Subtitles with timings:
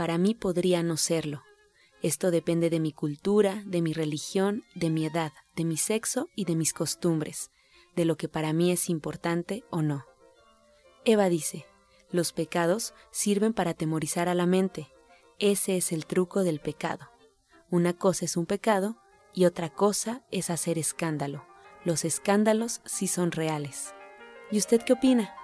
[0.00, 1.42] para mí podría no serlo.
[2.00, 6.46] Esto depende de mi cultura, de mi religión, de mi edad, de mi sexo y
[6.46, 7.50] de mis costumbres,
[7.96, 10.06] de lo que para mí es importante o no.
[11.04, 11.66] Eva dice,
[12.10, 14.88] los pecados sirven para atemorizar a la mente.
[15.38, 17.10] Ese es el truco del pecado.
[17.68, 18.96] Una cosa es un pecado
[19.34, 21.44] y otra cosa es hacer escándalo.
[21.84, 23.92] Los escándalos sí son reales.
[24.50, 25.34] ¿Y usted qué opina?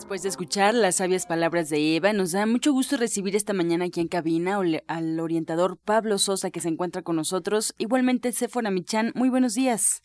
[0.00, 3.84] Después de escuchar las sabias palabras de Eva, nos da mucho gusto recibir esta mañana
[3.84, 7.74] aquí en cabina al orientador Pablo Sosa que se encuentra con nosotros.
[7.76, 10.02] Igualmente, Sephora Michan, muy buenos días.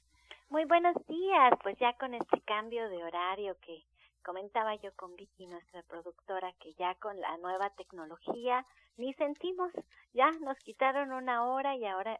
[0.50, 3.86] Muy buenos días, pues ya con este cambio de horario que
[4.22, 8.66] comentaba yo con Vicky, nuestra productora, que ya con la nueva tecnología
[8.98, 9.72] ni sentimos,
[10.14, 12.20] ya nos quitaron una hora y ahora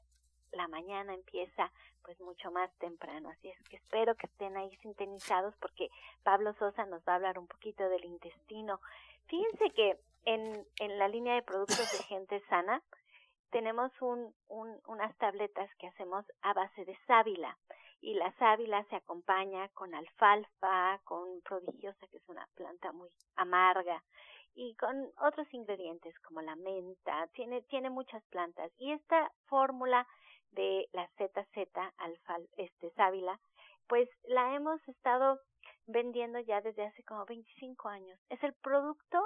[0.56, 1.72] la mañana empieza
[2.04, 3.30] pues mucho más temprano.
[3.30, 5.90] Así es que espero que estén ahí sintonizados porque
[6.24, 8.80] Pablo Sosa nos va a hablar un poquito del intestino.
[9.28, 12.82] Fíjense que en, en la línea de productos de gente sana
[13.52, 17.58] tenemos un, un, unas tabletas que hacemos a base de sábila
[18.02, 24.04] y la sábila se acompaña con alfalfa, con prodigiosa que es una planta muy amarga
[24.56, 30.08] y con otros ingredientes como la menta, tiene, tiene muchas plantas y esta fórmula
[30.56, 33.40] de la ZZ alfa, este sábila,
[33.88, 35.40] pues la hemos estado
[35.86, 38.20] vendiendo ya desde hace como 25 años.
[38.30, 39.20] Es el producto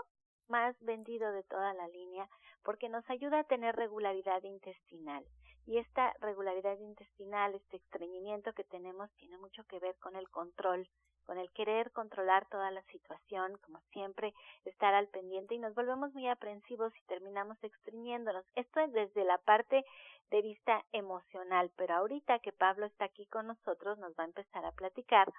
[0.48, 2.28] más vendido de toda la línea
[2.64, 5.26] porque nos ayuda a tener regularidad intestinal.
[5.66, 10.90] Y esta regularidad intestinal, este estreñimiento que tenemos, tiene mucho que ver con el control
[11.30, 14.34] con el querer controlar toda la situación, como siempre,
[14.66, 18.44] estar al pendiente y nos volvemos muy aprensivos y terminamos extriñéndonos.
[18.56, 19.86] Esto es desde la parte
[20.32, 24.66] de vista emocional, pero ahorita que Pablo está aquí con nosotros nos va a empezar
[24.66, 25.32] a platicar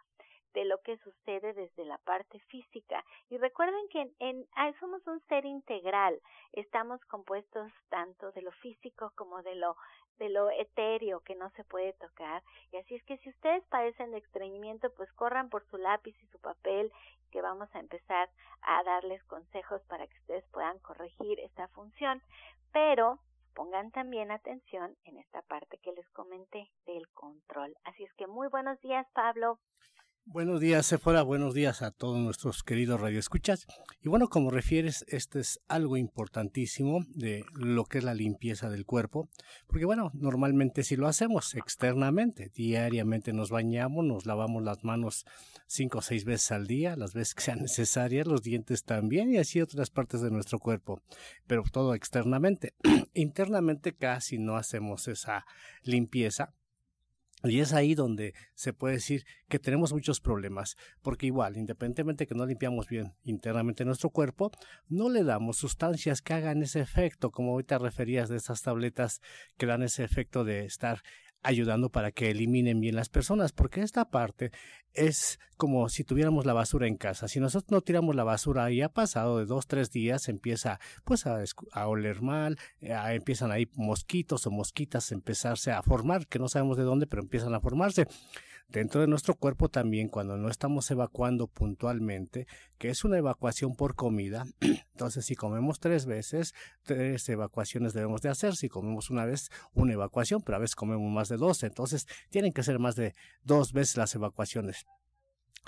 [0.54, 3.04] de lo que sucede desde la parte física.
[3.28, 6.20] Y recuerden que en, ah, somos un ser integral,
[6.52, 9.76] estamos compuestos tanto de lo físico como de lo
[10.18, 12.42] de lo etéreo que no se puede tocar.
[12.72, 16.26] Y así es que si ustedes padecen de estreñimiento, pues corran por su lápiz y
[16.26, 16.92] su papel,
[17.30, 18.28] que vamos a empezar
[18.60, 22.20] a darles consejos para que ustedes puedan corregir esta función.
[22.70, 23.18] Pero
[23.54, 27.76] pongan también atención en esta parte que les comenté del control.
[27.84, 29.58] Así es que muy buenos días, Pablo.
[30.32, 31.22] Buenos días, Sephora.
[31.22, 33.66] Buenos días a todos nuestros queridos radioescuchas.
[34.00, 38.86] Y bueno, como refieres, este es algo importantísimo de lo que es la limpieza del
[38.86, 39.28] cuerpo,
[39.66, 45.26] porque bueno, normalmente si lo hacemos externamente, diariamente nos bañamos, nos lavamos las manos
[45.66, 49.38] cinco o seis veces al día, las veces que sean necesarias, los dientes también y
[49.38, 51.02] así otras partes de nuestro cuerpo,
[51.48, 52.74] pero todo externamente.
[53.14, 55.44] Internamente casi no hacemos esa
[55.82, 56.54] limpieza
[57.44, 62.34] y es ahí donde se puede decir que tenemos muchos problemas, porque igual, independientemente que
[62.34, 64.50] no limpiamos bien internamente nuestro cuerpo,
[64.88, 69.20] no le damos sustancias que hagan ese efecto, como ahorita referías de esas tabletas
[69.56, 71.02] que dan ese efecto de estar
[71.42, 74.50] ayudando para que eliminen bien las personas, porque esta parte
[74.92, 77.28] es como si tuviéramos la basura en casa.
[77.28, 81.26] Si nosotros no tiramos la basura y ha pasado de dos, tres días, empieza pues
[81.26, 81.42] a,
[81.72, 86.48] a oler mal, eh, empiezan ahí mosquitos o mosquitas a empezarse a formar, que no
[86.48, 88.06] sabemos de dónde, pero empiezan a formarse
[88.70, 92.46] dentro de nuestro cuerpo también cuando no estamos evacuando puntualmente,
[92.78, 94.46] que es una evacuación por comida.
[94.92, 98.56] Entonces, si comemos tres veces, tres evacuaciones debemos de hacer.
[98.56, 101.62] Si comemos una vez, una evacuación, pero a veces comemos más de dos.
[101.62, 104.86] Entonces, tienen que ser más de dos veces las evacuaciones.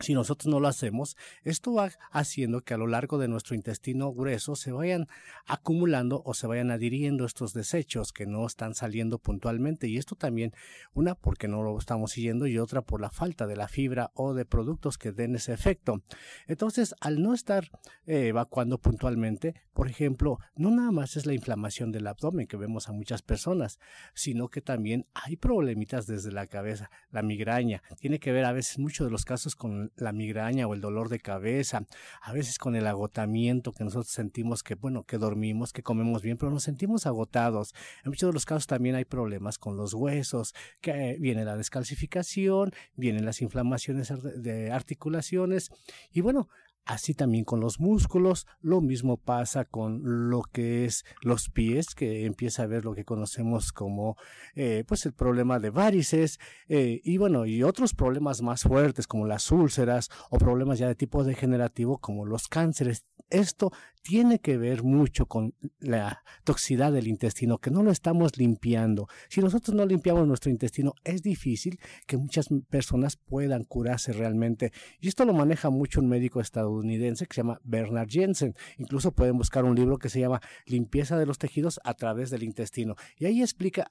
[0.01, 4.13] Si nosotros no lo hacemos, esto va haciendo que a lo largo de nuestro intestino
[4.13, 5.07] grueso se vayan
[5.47, 9.89] acumulando o se vayan adhiriendo estos desechos que no están saliendo puntualmente.
[9.89, 10.53] Y esto también,
[10.93, 14.35] una porque no lo estamos siguiendo y otra por la falta de la fibra o
[14.35, 16.03] de productos que den ese efecto.
[16.47, 17.71] Entonces, al no estar
[18.07, 22.89] eh, evacuando puntualmente, por ejemplo, no nada más es la inflamación del abdomen que vemos
[22.89, 23.79] a muchas personas,
[24.15, 27.83] sino que también hay problemitas desde la cabeza, la migraña.
[27.99, 31.09] Tiene que ver a veces mucho de los casos con la migraña o el dolor
[31.09, 31.87] de cabeza,
[32.21, 36.37] a veces con el agotamiento que nosotros sentimos que, bueno, que dormimos, que comemos bien,
[36.37, 37.75] pero nos sentimos agotados.
[38.05, 42.73] En muchos de los casos también hay problemas con los huesos, que viene la descalcificación,
[42.95, 44.13] vienen las inflamaciones
[44.43, 45.71] de articulaciones
[46.13, 46.49] y bueno,
[46.85, 52.27] Así también con los músculos, lo mismo pasa con lo que es los pies, que
[52.27, 54.17] empieza a ver lo que conocemos como
[54.57, 59.29] eh, pues el problema de varices eh, y bueno, y otros problemas más fuertes como
[59.29, 63.05] las úlceras o problemas ya de tipo degenerativo como los cánceres.
[63.31, 63.71] Esto
[64.03, 69.09] tiene que ver mucho con la toxicidad del intestino, que no lo estamos limpiando.
[69.29, 74.73] Si nosotros no limpiamos nuestro intestino, es difícil que muchas personas puedan curarse realmente.
[75.01, 78.55] Y esto lo maneja mucho un médico estadounidense que se llama Bernard Jensen.
[78.79, 82.43] Incluso pueden buscar un libro que se llama Limpieza de los tejidos a través del
[82.43, 82.97] intestino.
[83.19, 83.91] Y ahí explica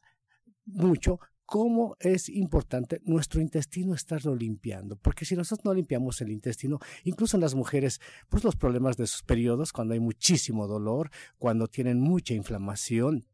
[0.66, 6.80] mucho cómo es importante nuestro intestino estarlo limpiando, porque si nosotros no limpiamos el intestino,
[7.04, 8.00] incluso en las mujeres,
[8.30, 13.26] pues los problemas de sus periodos, cuando hay muchísimo dolor, cuando tienen mucha inflamación,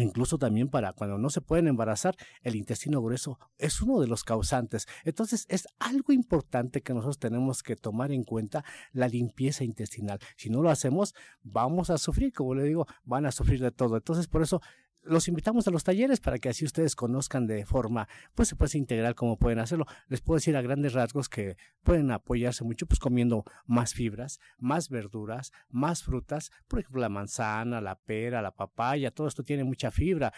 [0.00, 4.24] Incluso también para cuando no se pueden embarazar, el intestino grueso es uno de los
[4.24, 4.86] causantes.
[5.04, 10.18] Entonces es algo importante que nosotros tenemos que tomar en cuenta la limpieza intestinal.
[10.36, 13.96] Si no lo hacemos, vamos a sufrir, como le digo, van a sufrir de todo.
[13.96, 14.60] Entonces por eso
[15.02, 18.78] los invitamos a los talleres para que así ustedes conozcan de forma, pues se puede
[18.78, 19.86] integral cómo pueden hacerlo.
[20.08, 24.88] Les puedo decir a grandes rasgos que pueden apoyarse mucho pues comiendo más fibras, más
[24.88, 29.90] verduras, más frutas, por ejemplo la manzana, la pera, la papaya, todo esto tiene mucha
[29.90, 30.32] fibra.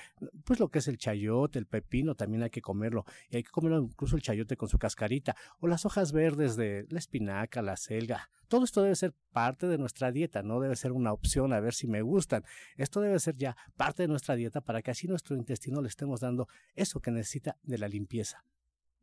[0.45, 3.51] Pues lo que es el chayote, el pepino también hay que comerlo y hay que
[3.51, 7.77] comerlo incluso el chayote con su cascarita o las hojas verdes de la espinaca, la
[7.77, 11.61] selga, todo esto debe ser parte de nuestra dieta, no debe ser una opción a
[11.61, 12.45] ver si me gustan.
[12.77, 16.21] Esto debe ser ya parte de nuestra dieta para que así nuestro intestino le estemos
[16.21, 18.45] dando eso que necesita de la limpieza.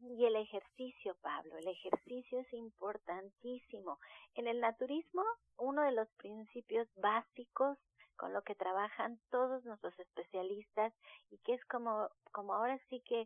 [0.02, 3.98] Y el ejercicio, Pablo, el ejercicio es importantísimo.
[4.36, 5.24] En el naturismo,
[5.58, 7.80] uno de los principios básicos
[8.18, 10.94] con lo que trabajan todos nuestros especialistas
[11.32, 13.26] y que es como, como ahora sí que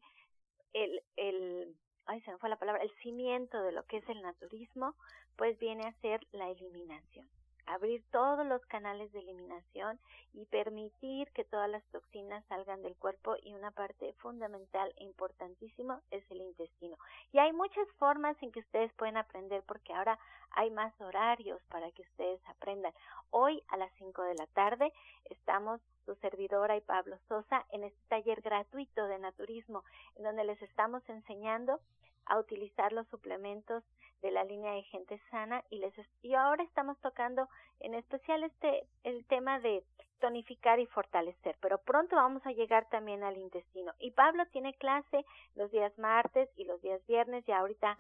[0.72, 4.22] el, el, ay, se me fue la palabra, el cimiento de lo que es el
[4.22, 4.96] naturismo,
[5.35, 7.27] pues viene a ser la eliminación.
[7.65, 9.97] Abrir todos los canales de eliminación
[10.33, 16.01] y permitir que todas las toxinas salgan del cuerpo y una parte fundamental e importantísima
[16.12, 16.97] es el intestino.
[17.31, 20.19] Y hay muchas formas en que ustedes pueden aprender porque ahora
[20.51, 22.94] hay más horarios para que ustedes aprendan.
[23.30, 24.91] Hoy a las 5 de la tarde
[25.30, 29.85] estamos su servidora y Pablo Sosa en este taller gratuito de naturismo
[30.15, 31.80] en donde les estamos enseñando
[32.25, 33.84] a utilizar los suplementos
[34.22, 37.50] de la línea de gente sana y les y ahora estamos tocando
[37.81, 39.84] en especial este el tema de
[40.20, 43.92] tonificar y fortalecer, pero pronto vamos a llegar también al intestino.
[44.00, 45.25] Y Pablo tiene clase
[45.56, 47.98] los días martes y los días viernes y ahorita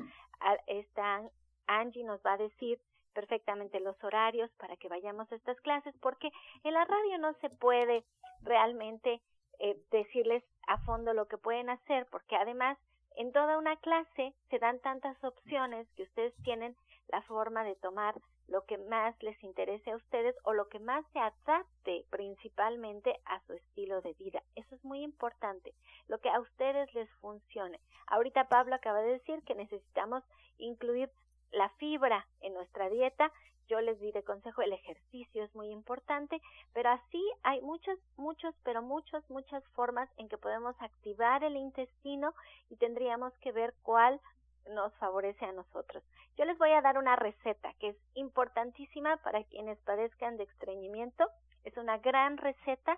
[0.67, 1.21] esta
[1.67, 2.79] Angie nos va a decir
[3.13, 6.31] perfectamente los horarios para que vayamos a estas clases porque
[6.63, 8.05] en la radio no se puede
[8.41, 9.21] realmente
[9.59, 12.77] eh, decirles a fondo lo que pueden hacer porque además
[13.15, 16.75] en toda una clase se dan tantas opciones que ustedes tienen
[17.09, 18.15] la forma de tomar
[18.47, 23.41] lo que más les interese a ustedes o lo que más se adapte principalmente a
[23.45, 24.43] su estilo de vida.
[24.55, 25.73] Eso es muy importante,
[26.07, 27.79] lo que a ustedes les funcione.
[28.07, 30.23] Ahorita Pablo acaba de decir que necesitamos
[30.57, 31.09] incluir
[31.51, 33.31] la fibra en nuestra dieta
[33.67, 36.41] yo les di de consejo el ejercicio es muy importante,
[36.73, 42.33] pero así hay muchos, muchos, pero muchas, muchas formas en que podemos activar el intestino
[42.69, 44.19] y tendríamos que ver cuál
[44.69, 46.03] nos favorece a nosotros.
[46.37, 51.27] Yo les voy a dar una receta que es importantísima para quienes padezcan de estreñimiento.
[51.63, 52.97] Es una gran receta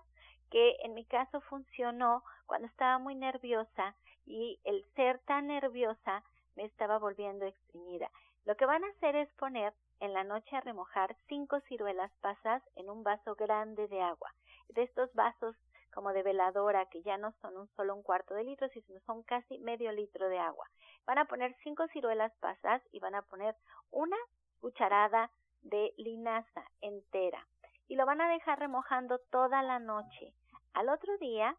[0.51, 3.95] que en mi caso funcionó cuando estaba muy nerviosa
[4.25, 6.23] y el ser tan nerviosa
[6.55, 8.09] me estaba volviendo estreñida.
[8.45, 12.61] Lo que van a hacer es poner en la noche a remojar cinco ciruelas pasas
[12.75, 14.33] en un vaso grande de agua.
[14.69, 15.55] De estos vasos
[15.93, 19.23] como de veladora que ya no son un solo un cuarto de litro, sino son
[19.23, 20.69] casi medio litro de agua.
[21.05, 23.55] Van a poner cinco ciruelas pasas y van a poner
[23.91, 24.17] una
[24.59, 27.47] cucharada de linaza entera
[27.87, 30.33] y lo van a dejar remojando toda la noche.
[30.73, 31.55] Al otro día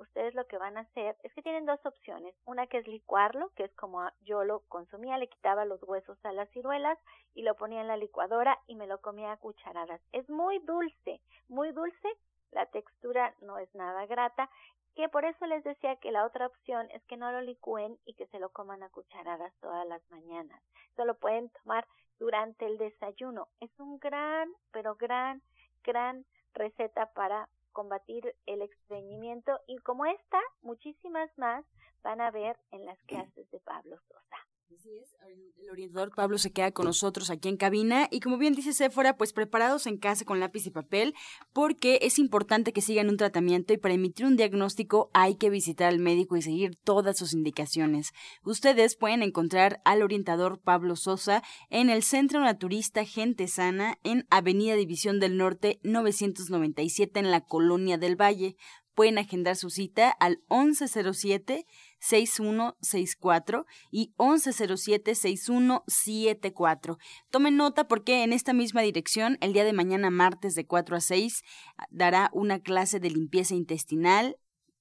[0.00, 2.34] ustedes lo que van a hacer es que tienen dos opciones.
[2.44, 6.32] Una que es licuarlo, que es como yo lo consumía, le quitaba los huesos a
[6.32, 6.98] las ciruelas
[7.34, 10.00] y lo ponía en la licuadora y me lo comía a cucharadas.
[10.12, 12.08] Es muy dulce, muy dulce,
[12.50, 14.50] la textura no es nada grata,
[14.96, 18.14] que por eso les decía que la otra opción es que no lo licúen y
[18.14, 20.60] que se lo coman a cucharadas todas las mañanas.
[20.92, 21.86] Eso lo pueden tomar
[22.18, 23.48] durante el desayuno.
[23.60, 25.42] Es un gran, pero gran,
[25.84, 27.48] gran receta para
[27.80, 31.64] combatir el estreñimiento y como esta, muchísimas más
[32.02, 34.49] van a ver en las clases de Pablo Sosa.
[34.70, 39.16] El orientador Pablo se queda con nosotros aquí en cabina y como bien dice Sephora,
[39.16, 41.14] pues preparados en casa con lápiz y papel
[41.52, 45.88] porque es importante que sigan un tratamiento y para emitir un diagnóstico hay que visitar
[45.88, 48.12] al médico y seguir todas sus indicaciones.
[48.44, 54.76] Ustedes pueden encontrar al orientador Pablo Sosa en el Centro Naturista Gente Sana en Avenida
[54.76, 58.56] División del Norte 997 en la Colonia del Valle.
[58.94, 61.66] Pueden agendar su cita al 1107
[62.00, 66.98] 6164 y 1107-6174.
[67.30, 71.00] Tomen nota porque en esta misma dirección, el día de mañana martes de 4 a
[71.00, 71.42] 6,
[71.90, 74.36] dará una clase de limpieza intestinal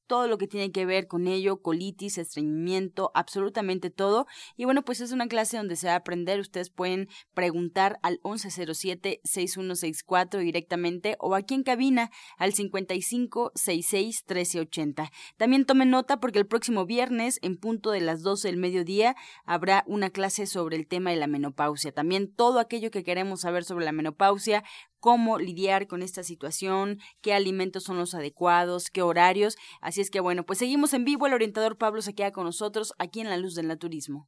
[0.10, 4.26] todo lo que tiene que ver con ello, colitis, estreñimiento, absolutamente todo.
[4.58, 6.40] Y bueno, pues es una clase donde se va a aprender.
[6.40, 15.12] Ustedes pueden preguntar al 1107-6164 directamente o aquí en cabina al 5566-1380.
[15.38, 19.84] También tomen nota porque el próximo viernes, en punto de las 12 del mediodía, habrá
[19.86, 21.92] una clase sobre el tema de la menopausia.
[21.92, 24.64] También todo aquello que queremos saber sobre la menopausia,
[25.00, 29.56] cómo lidiar con esta situación, qué alimentos son los adecuados, qué horarios.
[29.82, 31.28] Así es que bueno, pues seguimos en vivo.
[31.28, 34.28] El orientador Pablo se queda con nosotros aquí en La Luz del Naturismo.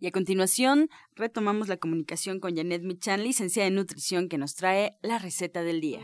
[0.00, 4.96] Y a continuación, retomamos la comunicación con Janet Michan, licenciada en nutrición, que nos trae
[5.02, 6.00] la receta del día.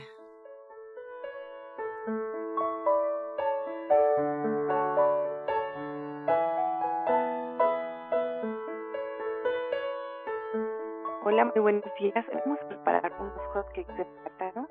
[11.25, 12.27] Hola, muy buenos días.
[12.45, 14.69] Vamos a preparar unos hotcakes de plátano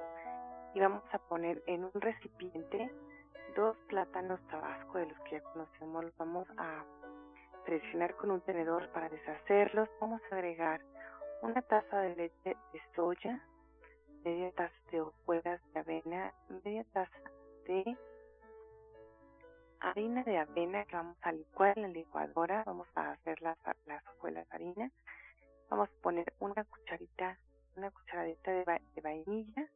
[0.75, 2.91] y vamos a poner en un recipiente
[3.55, 6.03] dos plátanos tabasco de los que ya conocemos.
[6.03, 6.83] Los vamos a
[7.65, 10.81] presionar con un tenedor para deshacerlos, vamos a agregar
[11.41, 13.41] una taza de leche de soya,
[14.23, 17.31] media taza de hojuelas de avena, media taza
[17.65, 17.97] de
[19.79, 24.05] harina de avena que vamos a licuar en la licuadora, vamos a hacer las, las
[24.07, 24.91] hojuelas de harina,
[25.69, 27.37] vamos a poner una cucharita,
[27.75, 29.69] una cucharadita de, de vainilla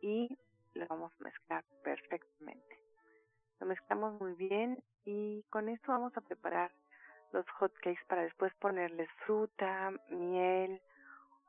[0.00, 0.36] y
[0.74, 2.82] lo vamos a mezclar perfectamente.
[3.60, 6.72] Lo mezclamos muy bien y con esto vamos a preparar
[7.32, 10.82] los hotcakes para después ponerles fruta, miel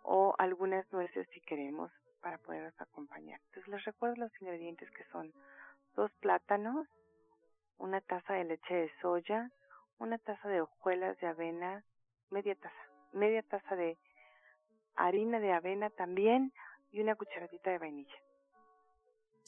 [0.04, 3.42] o algunas nueces si queremos para poderlos acompañar.
[3.48, 5.34] Entonces les recuerdo los ingredientes que son
[5.96, 6.88] dos plátanos,
[7.80, 9.52] una taza de leche de soya,
[9.98, 11.84] una taza de hojuelas de avena,
[12.30, 13.98] media taza, media taza de
[14.96, 16.54] harina de avena también
[16.92, 18.16] y una cucharadita de vainilla.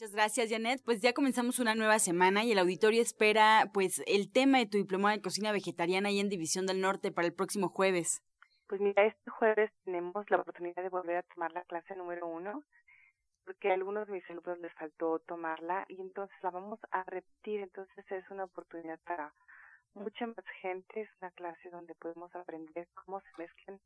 [0.00, 0.80] Muchas gracias, Janet.
[0.82, 4.78] Pues ya comenzamos una nueva semana y el auditorio espera pues el tema de tu
[4.78, 8.22] diploma de cocina vegetariana ahí en División del Norte para el próximo jueves.
[8.66, 12.64] Pues mira, este jueves tenemos la oportunidad de volver a tomar la clase número uno,
[13.44, 17.60] porque a algunos de mis alumnos les faltó tomarla y entonces la vamos a repetir.
[17.60, 19.34] Entonces es una oportunidad para
[19.92, 21.02] mucha más gente.
[21.02, 23.78] Es una clase donde podemos aprender cómo se mezclan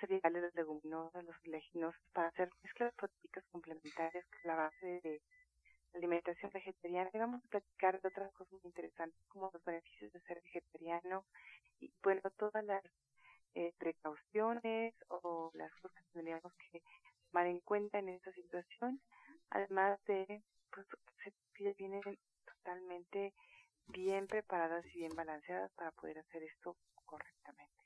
[0.00, 5.20] cereales, los leguminosas, los leguminosos para hacer mezclas protecas complementarias es la base de
[5.94, 7.10] alimentación vegetariana.
[7.12, 11.24] Y vamos a platicar de otras cosas interesantes como los beneficios de ser vegetariano
[11.80, 12.84] y bueno todas las
[13.54, 16.82] eh, precauciones o las cosas que tendríamos que
[17.30, 19.00] tomar en cuenta en esta situación
[19.50, 20.86] además de pues
[21.54, 22.02] que vienen
[22.44, 23.32] totalmente
[23.88, 27.85] bien preparadas y bien balanceadas para poder hacer esto correctamente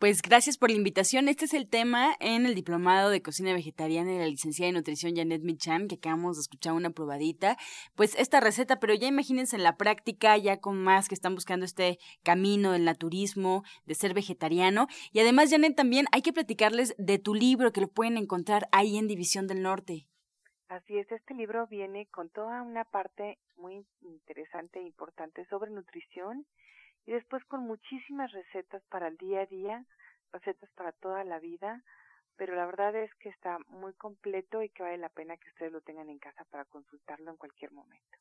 [0.00, 1.28] pues gracias por la invitación.
[1.28, 5.14] Este es el tema en el diplomado de cocina vegetariana de la licenciada de nutrición
[5.14, 7.58] Janet Michan, que acabamos de escuchar una probadita.
[7.96, 11.66] Pues esta receta, pero ya imagínense en la práctica, ya con más que están buscando
[11.66, 14.86] este camino del naturismo, de ser vegetariano.
[15.12, 18.96] Y además, Janet, también hay que platicarles de tu libro que lo pueden encontrar ahí
[18.96, 20.06] en División del Norte.
[20.68, 26.46] Así es, este libro viene con toda una parte muy interesante e importante sobre nutrición
[27.10, 29.84] y después con muchísimas recetas para el día a día,
[30.32, 31.82] recetas para toda la vida,
[32.36, 35.72] pero la verdad es que está muy completo y que vale la pena que ustedes
[35.72, 38.16] lo tengan en casa para consultarlo en cualquier momento.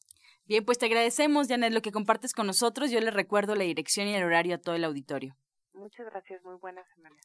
[0.48, 2.90] Bien, pues te agradecemos, Janet, lo que compartes con nosotros.
[2.90, 5.36] Yo les recuerdo la dirección y el horario a todo el auditorio.
[5.74, 7.16] Muchas gracias, muy buena semana.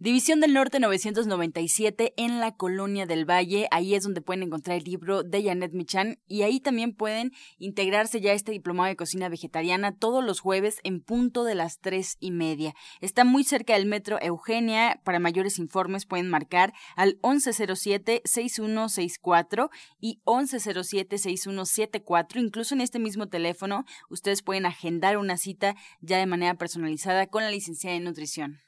[0.00, 3.66] División del Norte 997 en la Colonia del Valle.
[3.72, 8.20] Ahí es donde pueden encontrar el libro de Janet Michan y ahí también pueden integrarse
[8.20, 12.30] ya este diplomado de cocina vegetariana todos los jueves en punto de las tres y
[12.30, 12.76] media.
[13.00, 15.00] Está muy cerca del metro Eugenia.
[15.02, 19.68] Para mayores informes pueden marcar al 1107-6164
[20.00, 22.40] y 1107-6174.
[22.40, 27.42] Incluso en este mismo teléfono ustedes pueden agendar una cita ya de manera personalizada con
[27.42, 28.67] la licenciada en nutrición.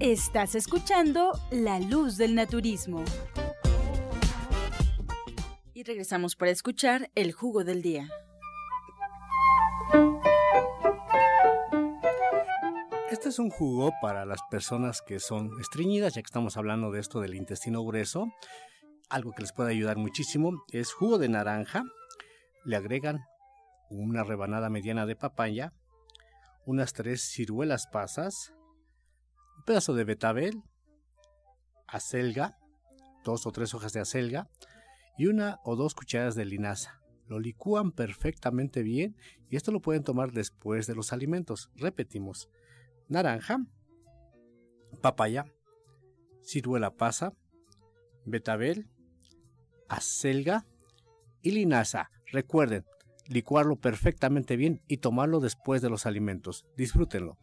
[0.00, 3.02] Estás escuchando La Luz del Naturismo.
[5.72, 8.06] Y regresamos para escuchar el jugo del día.
[13.10, 17.00] Este es un jugo para las personas que son estreñidas, ya que estamos hablando de
[17.00, 18.26] esto del intestino grueso.
[19.08, 21.84] Algo que les puede ayudar muchísimo es jugo de naranja.
[22.66, 23.24] Le agregan
[23.88, 25.72] una rebanada mediana de papaya,
[26.66, 28.52] unas tres ciruelas pasas,
[29.66, 30.62] pedazo de betabel,
[31.88, 32.56] acelga,
[33.24, 34.48] dos o tres hojas de acelga
[35.18, 37.02] y una o dos cucharadas de linaza.
[37.26, 39.16] Lo licúan perfectamente bien
[39.50, 41.70] y esto lo pueden tomar después de los alimentos.
[41.74, 42.48] Repetimos,
[43.08, 43.58] naranja,
[45.02, 45.44] papaya,
[46.42, 47.34] ciruela pasa,
[48.24, 48.88] betabel,
[49.88, 50.64] acelga
[51.42, 52.10] y linaza.
[52.26, 52.84] Recuerden,
[53.26, 56.66] licuarlo perfectamente bien y tomarlo después de los alimentos.
[56.76, 57.36] Disfrútenlo.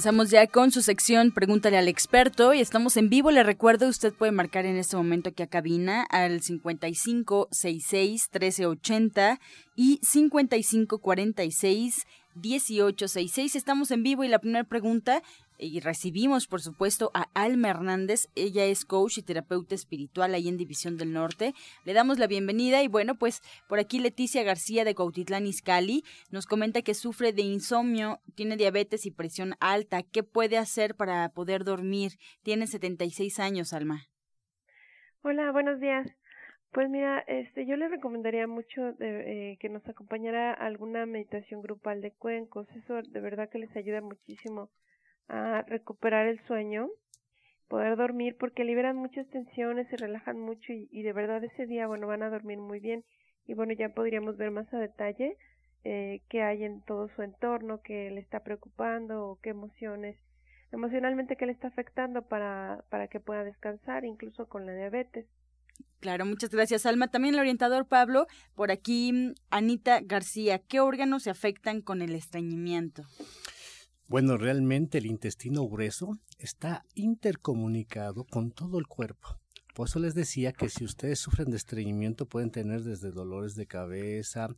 [0.00, 3.30] Comenzamos ya con su sección Pregúntale al experto y estamos en vivo.
[3.30, 9.38] Le recuerdo, usted puede marcar en este momento aquí a cabina al 5566 1380
[9.76, 13.56] y 5546 1866.
[13.56, 15.22] Estamos en vivo y la primera pregunta
[15.60, 18.28] y recibimos, por supuesto, a Alma Hernández.
[18.34, 21.54] Ella es coach y terapeuta espiritual ahí en División del Norte.
[21.84, 26.46] Le damos la bienvenida y bueno, pues por aquí Leticia García de Cautitlán Izcalli nos
[26.46, 30.02] comenta que sufre de insomnio, tiene diabetes y presión alta.
[30.02, 32.12] ¿Qué puede hacer para poder dormir?
[32.42, 34.06] Tiene 76 años, Alma.
[35.22, 36.08] Hola, buenos días.
[36.72, 42.00] Pues mira, este, yo le recomendaría mucho de, eh, que nos acompañara alguna meditación grupal
[42.00, 42.68] de cuencos.
[42.76, 44.70] Eso de verdad que les ayuda muchísimo
[45.28, 46.88] a recuperar el sueño,
[47.68, 52.06] poder dormir, porque liberan muchas tensiones, se relajan mucho y, de verdad ese día, bueno,
[52.06, 53.04] van a dormir muy bien.
[53.46, 55.36] Y bueno, ya podríamos ver más a detalle
[55.84, 60.16] eh, qué hay en todo su entorno, qué le está preocupando qué emociones,
[60.72, 65.26] emocionalmente qué le está afectando para, para que pueda descansar, incluso con la diabetes.
[66.00, 67.08] Claro, muchas gracias, Alma.
[67.08, 73.04] También el orientador Pablo, por aquí Anita García, ¿qué órganos se afectan con el estreñimiento?
[74.10, 79.38] Bueno, realmente el intestino grueso está intercomunicado con todo el cuerpo.
[79.72, 83.68] Por eso les decía que si ustedes sufren de estreñimiento pueden tener desde dolores de
[83.68, 84.48] cabeza,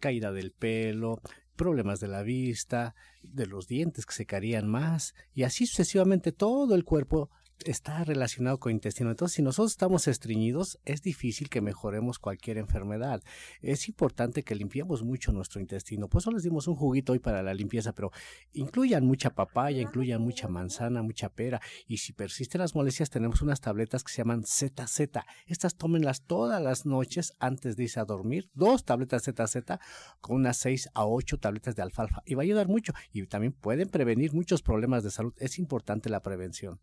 [0.00, 1.20] caída del pelo,
[1.54, 6.74] problemas de la vista, de los dientes que se caerían más y así sucesivamente todo
[6.74, 7.28] el cuerpo
[7.64, 9.10] está relacionado con intestino.
[9.10, 13.22] Entonces, si nosotros estamos estreñidos, es difícil que mejoremos cualquier enfermedad.
[13.60, 16.08] Es importante que limpiemos mucho nuestro intestino.
[16.08, 18.10] Por eso les dimos un juguito hoy para la limpieza, pero
[18.52, 21.60] incluyan mucha papaya, incluyan mucha manzana, mucha pera.
[21.86, 25.00] Y si persisten las molestias, tenemos unas tabletas que se llaman ZZ.
[25.46, 28.50] Estas tómenlas todas las noches antes de irse a dormir.
[28.54, 29.78] Dos tabletas ZZ
[30.20, 32.22] con unas seis a ocho tabletas de alfalfa.
[32.26, 32.92] Y va a ayudar mucho.
[33.12, 35.34] Y también pueden prevenir muchos problemas de salud.
[35.38, 36.80] Es importante la prevención.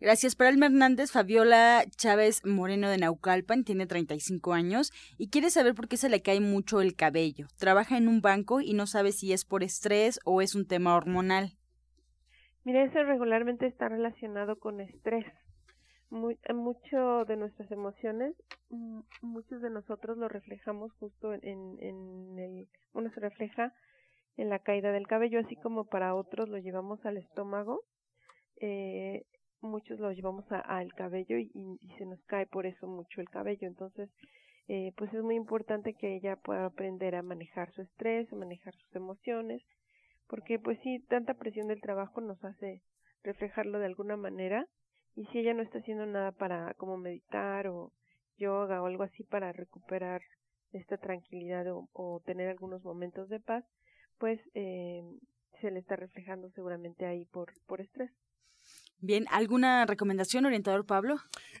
[0.00, 0.34] Gracias.
[0.34, 5.88] Para Alma Hernández, Fabiola Chávez Moreno de Naucalpan tiene 35 años y quiere saber por
[5.88, 7.48] qué se le cae mucho el cabello.
[7.58, 10.96] Trabaja en un banco y no sabe si es por estrés o es un tema
[10.96, 11.58] hormonal.
[12.64, 15.26] Mira, eso regularmente está relacionado con estrés.
[16.08, 18.34] Muy, eh, mucho de nuestras emociones,
[18.70, 23.74] mm, muchos de nosotros lo reflejamos justo en, en el, uno se refleja
[24.36, 27.82] en la caída del cabello, así como para otros lo llevamos al estómago.
[28.60, 29.24] Eh,
[29.62, 33.66] muchos lo llevamos al cabello y, se nos cae por eso mucho el cabello.
[33.66, 34.10] Entonces,
[34.68, 38.74] eh, pues es muy importante que ella pueda aprender a manejar su estrés, a manejar
[38.74, 39.62] sus emociones,
[40.28, 42.82] porque pues sí, tanta presión del trabajo nos hace
[43.22, 44.66] reflejarlo de alguna manera
[45.16, 47.92] y si ella no está haciendo nada para como meditar o
[48.38, 50.22] yoga o algo así para recuperar
[50.72, 53.64] esta tranquilidad o, tener algunos momentos de paz,
[54.18, 55.02] pues eh,
[55.60, 58.10] se le está reflejando seguramente ahí por, por estrés.
[59.02, 61.16] Bien, ¿alguna recomendación, orientador Pablo?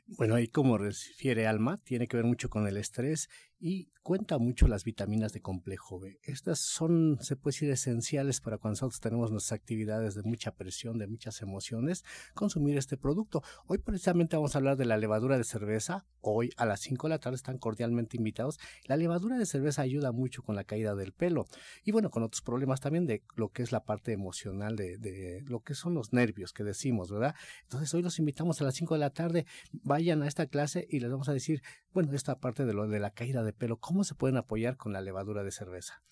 [0.06, 4.66] Bueno, ahí como refiere Alma, tiene que ver mucho con el estrés y cuenta mucho
[4.66, 6.18] las vitaminas de complejo B.
[6.22, 10.98] Estas son, se puede decir, esenciales para cuando nosotros tenemos nuestras actividades de mucha presión,
[10.98, 13.42] de muchas emociones, consumir este producto.
[13.66, 16.06] Hoy precisamente vamos a hablar de la levadura de cerveza.
[16.22, 18.58] Hoy a las 5 de la tarde están cordialmente invitados.
[18.86, 21.46] La levadura de cerveza ayuda mucho con la caída del pelo
[21.84, 25.42] y bueno, con otros problemas también de lo que es la parte emocional, de, de
[25.42, 27.34] lo que son los nervios que decimos, ¿verdad?
[27.64, 31.00] Entonces hoy los invitamos a las 5 de la tarde, vayan a esta clase y
[31.00, 34.04] les vamos a decir, bueno, esta parte de lo de la caída de pelo, ¿cómo
[34.04, 36.02] se pueden apoyar con la levadura de cerveza?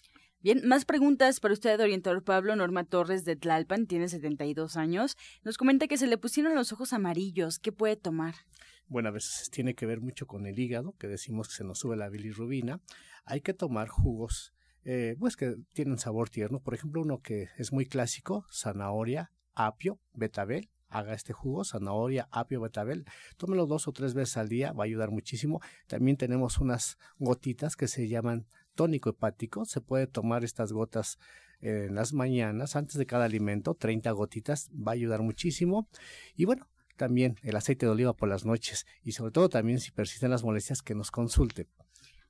[0.40, 2.54] Bien, más preguntas para usted, orientador Pablo.
[2.54, 5.16] Norma Torres de Tlalpan, tiene 72 años.
[5.42, 7.58] Nos comenta que se le pusieron los ojos amarillos.
[7.58, 8.34] ¿Qué puede tomar?
[8.86, 11.80] Bueno, a veces tiene que ver mucho con el hígado, que decimos que se nos
[11.80, 12.80] sube la bilirrubina.
[13.24, 16.60] Hay que tomar jugos, eh, pues que tienen sabor tierno.
[16.60, 22.60] Por ejemplo, uno que es muy clásico, zanahoria, apio, betabel, haga este jugo, zanahoria, apio,
[22.60, 23.04] betabel,
[23.36, 25.60] tómelo dos o tres veces al día, va a ayudar muchísimo.
[25.86, 31.18] También tenemos unas gotitas que se llaman tónico hepático, se puede tomar estas gotas
[31.60, 35.88] en las mañanas, antes de cada alimento, 30 gotitas, va a ayudar muchísimo.
[36.36, 39.90] Y bueno, también el aceite de oliva por las noches y sobre todo también si
[39.90, 41.66] persisten las molestias que nos consulte.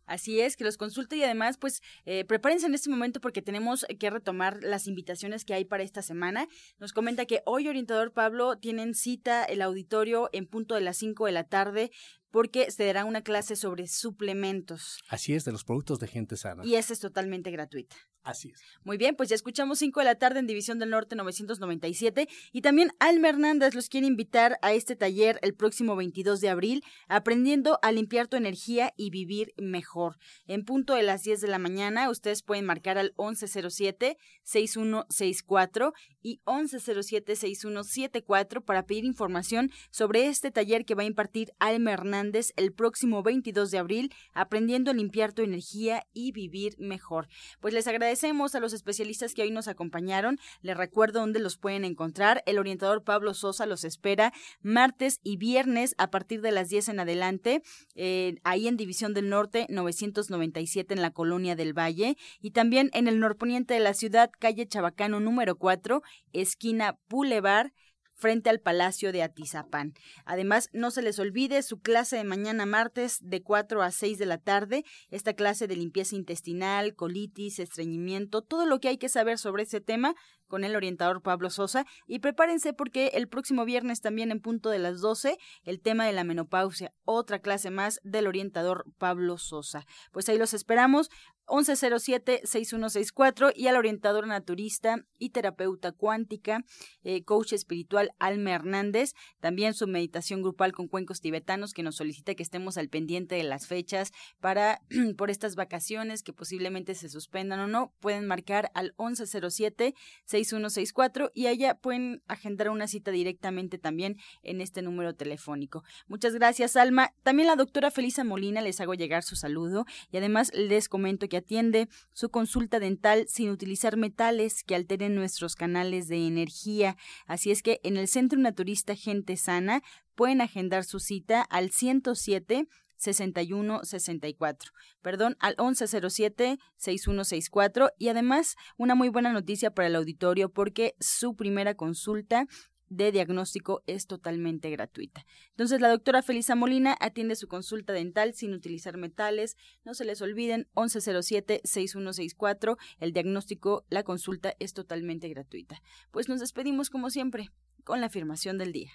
[0.09, 3.87] Así es, que los consulte y además, pues, eh, prepárense en este momento porque tenemos
[3.99, 6.49] que retomar las invitaciones que hay para esta semana.
[6.79, 11.27] Nos comenta que hoy, orientador Pablo, tienen cita el auditorio en punto de las 5
[11.27, 11.91] de la tarde
[12.31, 15.01] porque se dará una clase sobre suplementos.
[15.09, 16.65] Así es, de los productos de gente sana.
[16.65, 17.97] Y esa es totalmente gratuita.
[18.25, 18.61] Así es.
[18.85, 22.61] Muy bien, pues ya escuchamos 5 de la tarde en División del Norte 997 y
[22.61, 27.79] también Alma Hernández los quiere invitar a este taller el próximo 22 de abril, aprendiendo
[27.81, 30.19] a limpiar tu energía y vivir mejor.
[30.47, 38.63] En punto de las 10 de la mañana, ustedes pueden marcar al 1107-6164 y 1107-6174
[38.65, 43.71] para pedir información sobre este taller que va a impartir Alma Hernández el próximo 22
[43.71, 47.29] de abril, aprendiendo a limpiar tu energía y vivir mejor.
[47.61, 50.39] Pues les agradezco Agradecemos a los especialistas que hoy nos acompañaron.
[50.63, 52.43] Les recuerdo dónde los pueden encontrar.
[52.47, 57.01] El orientador Pablo Sosa los espera martes y viernes a partir de las 10 en
[57.01, 57.63] adelante,
[57.97, 63.09] eh, ahí en División del Norte 997 en la Colonia del Valle y también en
[63.09, 67.73] el norponiente de la ciudad, calle Chabacano número 4, esquina Boulevard
[68.19, 69.95] frente al Palacio de Atizapán.
[70.25, 74.27] Además, no se les olvide su clase de mañana martes de 4 a 6 de
[74.27, 79.39] la tarde, esta clase de limpieza intestinal, colitis, estreñimiento, todo lo que hay que saber
[79.39, 80.15] sobre ese tema
[80.49, 84.79] con el orientador Pablo Sosa y prepárense porque el próximo viernes también en punto de
[84.79, 89.87] las 12 el tema de la menopausia, otra clase más del orientador Pablo Sosa.
[90.11, 91.11] Pues ahí los esperamos.
[91.49, 96.65] 1107-6164 y al orientador naturista y terapeuta cuántica,
[97.03, 102.35] eh, coach espiritual Alma Hernández, también su meditación grupal con cuencos tibetanos que nos solicita
[102.35, 104.81] que estemos al pendiente de las fechas para
[105.17, 111.75] por estas vacaciones que posiblemente se suspendan o no, pueden marcar al 1107-6164 y allá
[111.75, 115.83] pueden agendar una cita directamente también en este número telefónico.
[116.07, 117.15] Muchas gracias Alma.
[117.23, 121.38] También la doctora Felisa Molina les hago llegar su saludo y además les comento que
[121.39, 126.97] atiende su consulta dental sin utilizar metales que alteren nuestros canales de energía.
[127.27, 129.83] Así es que en el Centro Naturista Gente Sana
[130.15, 132.67] pueden agendar su cita al 107
[132.99, 134.73] 6164.
[135.03, 141.37] Perdón, al 1107 6164 y además una muy buena noticia para el auditorio porque su
[141.37, 142.47] primera consulta
[142.89, 145.27] de diagnóstico es totalmente gratuita.
[145.51, 149.57] Entonces, la doctora Felisa Molina atiende su consulta dental sin utilizar metales.
[149.85, 152.77] No se les olviden, 1107-6164.
[153.01, 155.81] El diagnóstico, la consulta es totalmente gratuita.
[156.11, 157.51] Pues nos despedimos como siempre
[157.85, 158.91] con la afirmación del día.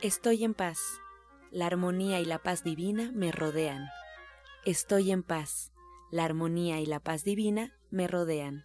[0.00, 0.78] Estoy en paz.
[1.50, 3.86] La armonía y la paz divina me rodean.
[4.64, 5.70] Estoy en paz.
[6.10, 8.64] La armonía y la paz divina me rodean.